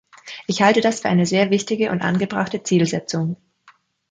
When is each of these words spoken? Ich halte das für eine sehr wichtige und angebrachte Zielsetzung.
Ich 0.47 0.63
halte 0.63 0.81
das 0.81 1.01
für 1.01 1.09
eine 1.09 1.27
sehr 1.27 1.51
wichtige 1.51 1.91
und 1.91 2.01
angebrachte 2.01 2.63
Zielsetzung. 2.63 3.35